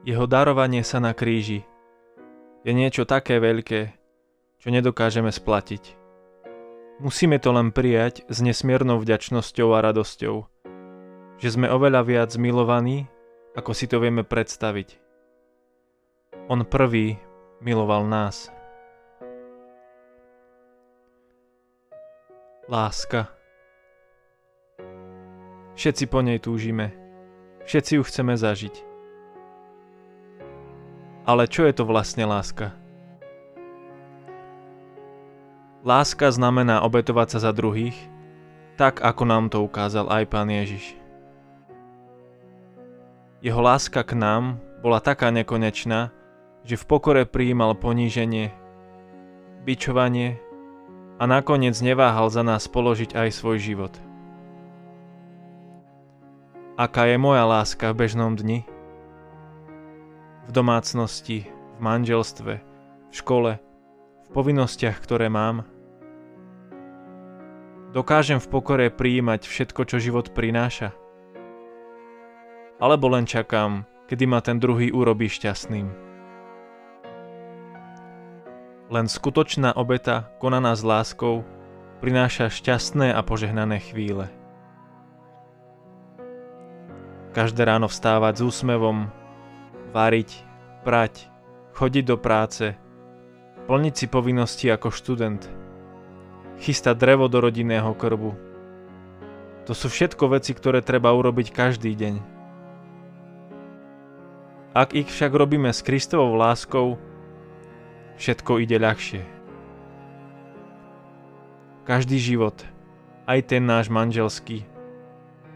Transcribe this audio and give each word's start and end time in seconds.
Jeho 0.00 0.24
darovanie 0.24 0.80
sa 0.80 0.96
na 0.96 1.12
kríži 1.12 1.60
je 2.64 2.72
niečo 2.72 3.04
také 3.04 3.36
veľké, 3.36 3.92
čo 4.56 4.68
nedokážeme 4.72 5.28
splatiť. 5.28 5.96
Musíme 7.04 7.36
to 7.36 7.52
len 7.52 7.68
prijať 7.68 8.24
s 8.28 8.40
nesmiernou 8.40 8.96
vďačnosťou 8.96 9.68
a 9.76 9.84
radosťou, 9.84 10.36
že 11.36 11.48
sme 11.52 11.68
oveľa 11.68 12.00
viac 12.08 12.32
milovaní, 12.40 13.12
ako 13.52 13.76
si 13.76 13.84
to 13.88 14.00
vieme 14.00 14.24
predstaviť. 14.24 14.96
On 16.48 16.64
prvý 16.64 17.20
miloval 17.60 18.08
nás. 18.08 18.48
Láska. 22.72 23.28
Všetci 25.76 26.08
po 26.08 26.24
nej 26.24 26.40
túžime. 26.40 26.92
Všetci 27.68 28.00
ju 28.00 28.02
chceme 28.04 28.36
zažiť. 28.40 28.89
Ale 31.28 31.44
čo 31.46 31.68
je 31.68 31.72
to 31.76 31.84
vlastne 31.84 32.24
láska? 32.24 32.72
Láska 35.80 36.28
znamená 36.28 36.84
obetovať 36.84 37.36
sa 37.36 37.48
za 37.48 37.52
druhých, 37.56 37.96
tak 38.76 39.00
ako 39.00 39.22
nám 39.24 39.48
to 39.48 39.64
ukázal 39.64 40.08
aj 40.12 40.28
Pán 40.28 40.48
Ježiš. 40.52 40.96
Jeho 43.40 43.60
láska 43.64 44.04
k 44.04 44.12
nám 44.16 44.60
bola 44.84 45.00
taká 45.00 45.32
nekonečná, 45.32 46.12
že 46.64 46.76
v 46.76 46.84
pokore 46.84 47.24
prijímal 47.24 47.72
poníženie, 47.76 48.52
bičovanie 49.64 50.36
a 51.16 51.24
nakoniec 51.24 51.76
neváhal 51.80 52.28
za 52.28 52.44
nás 52.44 52.68
položiť 52.68 53.16
aj 53.16 53.28
svoj 53.32 53.56
život. 53.60 53.92
Aká 56.80 57.08
je 57.08 57.20
moja 57.20 57.44
láska 57.44 57.92
v 57.92 58.04
bežnom 58.04 58.36
dni? 58.36 58.64
V 60.50 60.58
domácnosti, 60.58 61.46
v 61.46 61.78
manželstve, 61.78 62.58
v 62.58 63.14
škole, 63.14 63.62
v 64.26 64.28
povinnostiach, 64.34 64.98
ktoré 64.98 65.30
mám? 65.30 65.62
Dokážem 67.94 68.42
v 68.42 68.50
pokore 68.50 68.90
prijímať 68.90 69.46
všetko, 69.46 69.86
čo 69.86 70.02
život 70.02 70.34
prináša? 70.34 70.90
Alebo 72.82 73.06
len 73.14 73.30
čakám, 73.30 73.86
kedy 74.10 74.26
ma 74.26 74.42
ten 74.42 74.58
druhý 74.58 74.90
urobí 74.90 75.30
šťastným? 75.30 75.86
Len 78.90 79.06
skutočná 79.06 79.78
obeta, 79.78 80.34
konaná 80.42 80.74
s 80.74 80.82
láskou, 80.82 81.46
prináša 82.02 82.50
šťastné 82.50 83.14
a 83.14 83.22
požehnané 83.22 83.78
chvíle 83.78 84.26
každé 87.30 87.62
ráno 87.62 87.86
vstávať 87.86 88.42
s 88.42 88.50
úsmevom, 88.50 89.06
variť, 89.90 90.46
prať, 90.86 91.26
chodiť 91.74 92.04
do 92.06 92.16
práce, 92.16 92.78
plniť 93.66 93.94
si 93.94 94.06
povinnosti 94.06 94.66
ako 94.70 94.94
študent, 94.94 95.42
chystať 96.62 96.96
drevo 96.98 97.26
do 97.26 97.42
rodinného 97.42 97.94
krbu. 97.94 98.34
To 99.66 99.72
sú 99.76 99.90
všetko 99.90 100.34
veci, 100.34 100.54
ktoré 100.54 100.82
treba 100.82 101.14
urobiť 101.14 101.54
každý 101.54 101.94
deň. 101.94 102.14
Ak 104.70 104.94
ich 104.94 105.10
však 105.10 105.34
robíme 105.34 105.74
s 105.74 105.82
Kristovou 105.82 106.38
láskou, 106.38 106.94
všetko 108.22 108.62
ide 108.62 108.78
ľahšie. 108.78 109.22
Každý 111.82 112.22
život, 112.22 112.62
aj 113.26 113.50
ten 113.50 113.66
náš 113.66 113.90
manželský, 113.90 114.62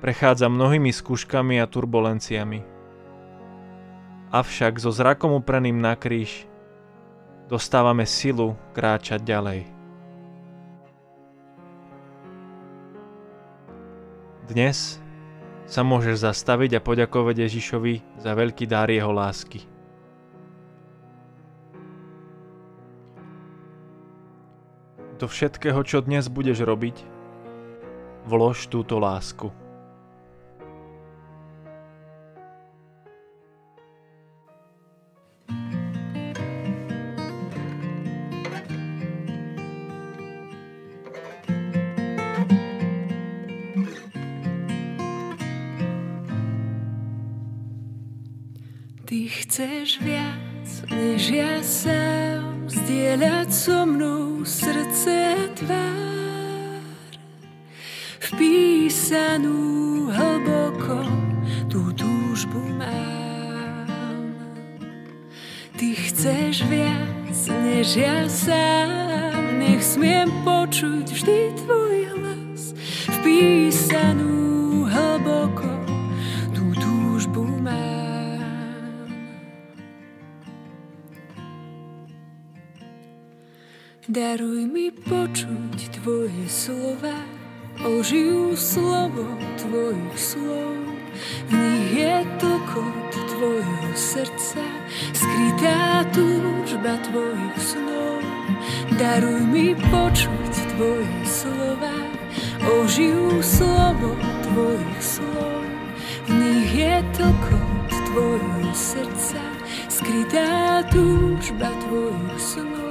prechádza 0.00 0.48
mnohými 0.48 0.88
skúškami 0.88 1.60
a 1.60 1.68
turbulenciami. 1.68 2.71
Avšak 4.32 4.80
so 4.80 4.88
zrakom 4.88 5.36
upreným 5.36 5.76
na 5.76 5.92
kríž 5.92 6.48
dostávame 7.52 8.08
silu 8.08 8.56
kráčať 8.72 9.20
ďalej. 9.20 9.68
Dnes 14.48 14.96
sa 15.68 15.84
môžeš 15.84 16.24
zastaviť 16.24 16.80
a 16.80 16.80
poďakovať 16.80 17.44
Ježišovi 17.44 18.24
za 18.24 18.32
veľký 18.32 18.64
dár 18.64 18.88
jeho 18.88 19.12
lásky. 19.12 19.68
Do 25.20 25.28
všetkého, 25.28 25.84
čo 25.84 26.00
dnes 26.00 26.32
budeš 26.32 26.64
robiť, 26.64 27.04
vlož 28.24 28.72
túto 28.72 28.96
lásku. 28.96 29.61
Zdieľať 53.12 53.50
so 53.52 53.84
mnou 53.84 54.40
srdce 54.40 55.12
a 55.36 55.44
tvár. 55.52 56.80
Vpísanú 58.24 60.08
hlboko 60.08 61.04
tú 61.68 61.92
túžbu 61.92 62.56
mám. 62.72 64.32
Ty 65.76 65.88
chceš 65.92 66.64
viac, 66.72 67.36
než 67.52 68.00
ja 68.00 68.24
sám, 68.32 69.60
nech 69.60 69.84
smiem 69.84 70.32
počuť 70.48 71.12
vždy 71.12 71.52
tvoj 71.60 71.96
hlas. 72.16 72.72
Vpísanú 73.20 74.31
Daruj 84.12 84.68
mi 84.68 84.92
počuť 84.92 85.88
Tvoje 85.96 86.44
slova, 86.44 87.16
ožijú 87.80 88.52
slovo 88.52 89.24
Tvojich 89.56 90.16
slov. 90.20 90.76
V 91.48 91.52
nich 91.56 91.96
je 91.96 92.20
tlkot 92.36 93.08
Tvojho 93.08 93.88
srdca, 93.96 94.60
skrytá 95.16 96.04
túžba 96.12 97.00
Tvojich 97.08 97.56
snov. 97.56 98.20
Daruj 99.00 99.48
mi 99.48 99.72
počuť 99.80 100.52
Tvoje 100.76 101.20
slova, 101.24 101.96
ožijú 102.84 103.40
slovo 103.40 104.12
Tvojich 104.44 105.00
slov. 105.00 105.64
V 106.28 106.30
nich 106.36 106.68
je 106.68 107.00
tlkot 107.16 107.88
Tvojho 108.12 108.76
srdca, 108.76 109.40
skrytá 109.88 110.84
túžba 110.92 111.72
Tvojich 111.88 112.36
snov. 112.36 112.81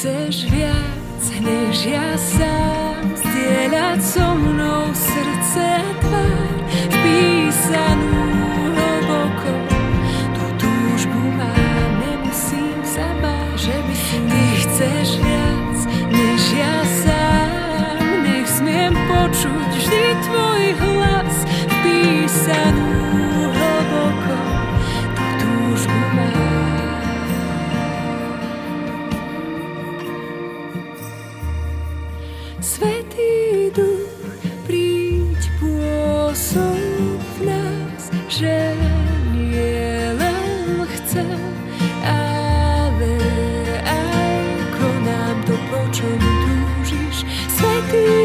Chceš 0.00 0.48
viac, 0.48 1.24
než 1.44 1.92
ja 1.92 2.16
sám 2.16 3.04
Zdieľať 3.20 4.00
so 4.00 4.32
mnou 4.32 4.88
happy. 47.90 48.19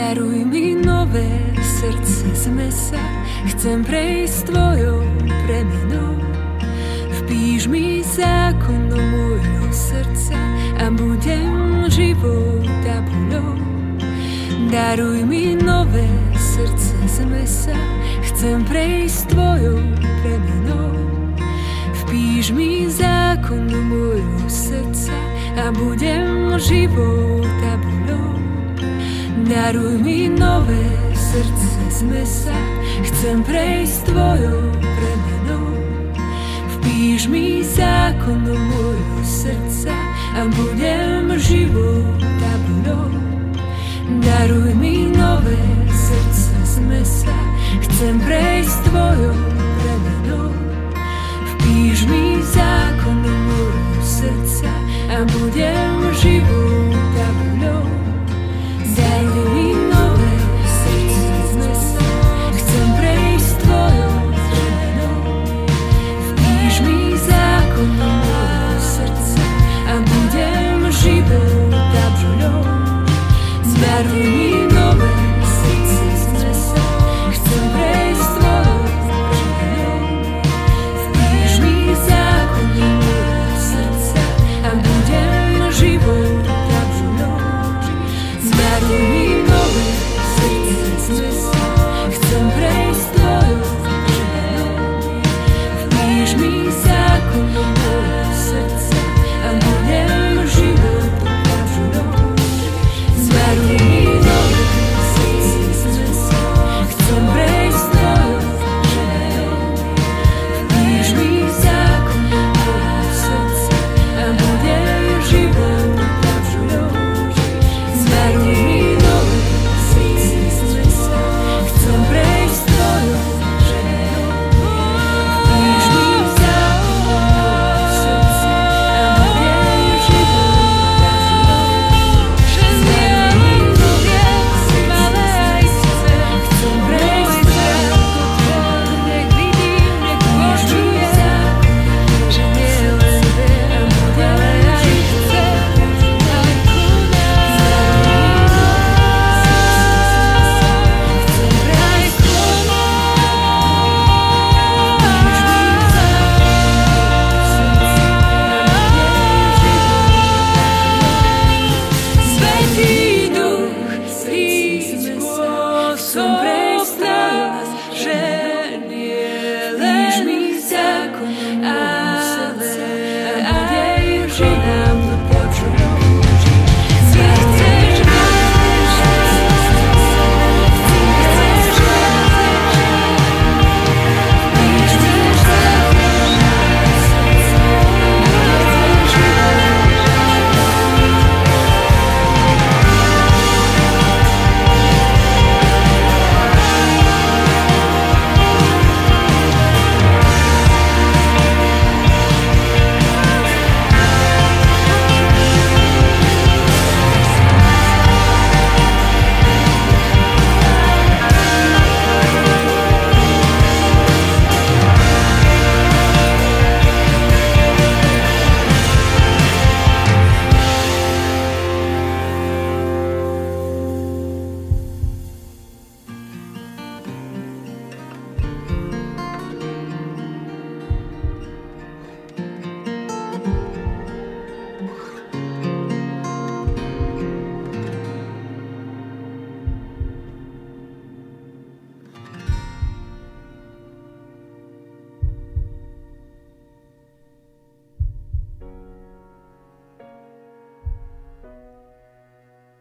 Daruj 0.00 0.48
mi 0.48 0.80
nové 0.80 1.28
srdce 1.60 2.32
z 2.32 2.48
mesa, 2.48 2.96
chcem 3.52 3.84
prejsť 3.84 4.48
tvojou 4.48 5.04
premenou. 5.44 6.16
Vpíš 7.20 7.68
mi 7.68 8.00
zákon 8.00 8.88
do 8.88 8.96
môjho 8.96 9.68
srdca 9.68 10.40
a 10.80 10.88
budem 10.88 11.84
živou 11.92 12.64
tabuľou. 12.80 13.60
Daruj 14.72 15.20
mi 15.28 15.52
nové 15.60 16.08
srdce 16.32 16.96
z 17.04 17.18
mesa, 17.28 17.76
chcem 18.24 18.64
prejsť 18.64 19.36
tvojou 19.36 19.84
premenou. 20.24 20.96
Vpíš 22.08 22.56
mi 22.56 22.88
zákon 22.88 23.68
do 23.68 23.76
môjho 23.84 24.48
srdca 24.48 25.12
a 25.60 25.68
budem 25.76 26.56
živou 26.56 27.44
tabuľou. 27.60 28.39
Daruj 29.50 29.98
mi 29.98 30.28
nové 30.28 30.86
srdce 31.10 31.82
z 31.90 32.02
mesa, 32.06 32.54
chcem 33.02 33.42
prejsť 33.42 34.06
tvojou 34.06 34.62
premenou. 34.78 35.66
Vpíš 36.78 37.26
mi 37.26 37.58
zákon 37.66 38.46
do 38.46 38.54
môjho 38.54 39.20
srdca 39.26 39.90
a 40.38 40.46
budem 40.54 41.34
živou 41.34 41.98
tabuľou. 42.38 43.10
Daruj 44.22 44.70
mi 44.78 45.10
nové 45.10 45.58
srdce 45.90 46.54
z 46.62 46.74
mesa, 46.86 47.38
chcem 47.82 48.22
prejsť 48.22 48.49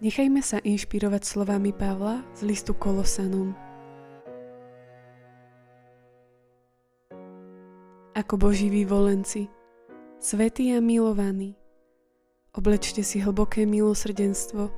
Nechajme 0.09 0.41
sa 0.41 0.57
inšpirovať 0.57 1.21
slovami 1.21 1.69
Pavla 1.69 2.25
z 2.33 2.49
listu 2.49 2.73
Kolosanom. 2.73 3.53
Ako 8.17 8.33
Boží 8.41 8.73
vyvolenci, 8.73 9.53
svetí 10.17 10.73
a 10.73 10.81
milovaní, 10.81 11.53
oblečte 12.57 13.05
si 13.05 13.21
hlboké 13.21 13.69
milosrdenstvo, 13.69 14.73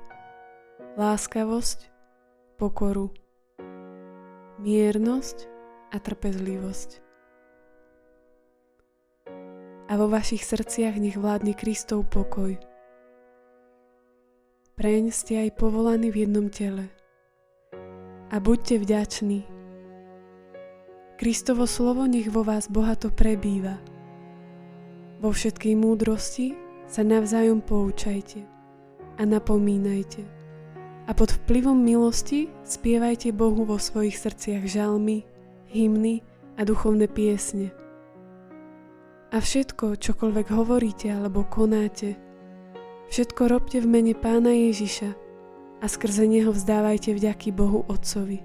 láskavosť, 1.00 1.88
pokoru, 2.60 3.16
miernosť 4.60 5.48
a 5.96 5.98
trpezlivosť. 6.04 7.00
A 9.88 9.94
vo 9.96 10.12
vašich 10.12 10.44
srdciach 10.44 11.00
nech 11.00 11.16
vládne 11.16 11.56
Kristov 11.56 12.12
pokoj– 12.12 12.60
Preň 14.82 15.14
ste 15.14 15.46
aj 15.46 15.62
povolaní 15.62 16.10
v 16.10 16.26
jednom 16.26 16.50
tele. 16.50 16.90
A 18.34 18.42
buďte 18.42 18.82
vďační. 18.82 19.46
Kristovo 21.22 21.70
slovo 21.70 22.10
nech 22.10 22.26
vo 22.34 22.42
vás 22.42 22.66
bohato 22.66 23.14
prebýva. 23.14 23.78
Vo 25.22 25.30
všetkej 25.30 25.78
múdrosti 25.78 26.58
sa 26.90 27.06
navzájom 27.06 27.62
poučajte 27.62 28.42
a 29.18 29.22
napomínajte. 29.22 30.26
a 31.06 31.14
pod 31.14 31.30
vplyvom 31.30 31.78
milosti 31.78 32.50
spievajte 32.66 33.38
Bohu 33.38 33.70
vo 33.70 33.78
svojich 33.78 34.18
srdciach 34.18 34.66
žalmy, 34.66 35.22
hymny 35.70 36.26
a 36.58 36.66
duchovné 36.66 37.06
piesne. 37.06 37.70
A 39.30 39.38
všetko, 39.38 40.02
čokoľvek 40.02 40.48
hovoríte 40.50 41.14
alebo 41.14 41.46
konáte, 41.46 42.31
všetko 43.12 43.52
robte 43.52 43.84
v 43.84 43.88
mene 43.92 44.16
Pána 44.16 44.56
Ježiša 44.56 45.12
a 45.84 45.86
skrze 45.86 46.24
Neho 46.24 46.56
vzdávajte 46.56 47.12
vďaky 47.12 47.52
Bohu 47.52 47.84
Otcovi. 47.92 48.40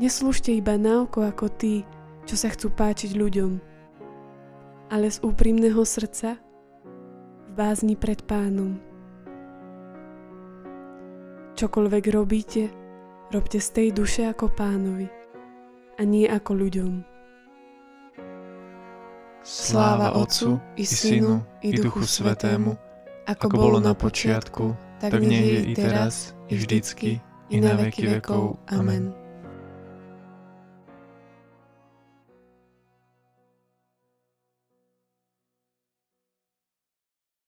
Neslúžte 0.00 0.56
iba 0.56 0.80
na 0.80 1.04
oko 1.04 1.20
ako 1.20 1.52
tí, 1.52 1.84
čo 2.24 2.32
sa 2.40 2.48
chcú 2.48 2.72
páčiť 2.72 3.12
ľuďom, 3.12 3.60
ale 4.88 5.12
z 5.12 5.20
úprimného 5.20 5.84
srdca 5.84 6.40
v 7.44 7.50
bázni 7.52 7.92
pred 7.92 8.24
pánom. 8.24 8.80
Čokoľvek 11.60 12.04
robíte, 12.08 12.72
robte 13.28 13.60
z 13.60 13.68
tej 13.68 13.88
duše 13.92 14.24
ako 14.24 14.48
pánovi 14.48 15.12
a 16.00 16.02
nie 16.08 16.24
ako 16.24 16.56
ľuďom. 16.56 17.11
Sláva 19.42 20.14
Otcu 20.14 20.60
i 20.76 20.86
Synu 20.86 21.42
i 21.62 21.74
Duchu 21.74 22.06
Svetému, 22.06 22.78
ako 23.26 23.46
bolo 23.50 23.78
na 23.82 23.90
počiatku, 23.90 24.74
tak 25.02 25.18
nech 25.18 25.46
je 25.46 25.60
i 25.66 25.74
teraz, 25.74 26.30
i 26.46 26.54
vždycky, 26.54 27.18
i 27.50 27.56
na 27.58 27.74
veky 27.74 28.18
vekov. 28.18 28.62
Amen. 28.70 29.21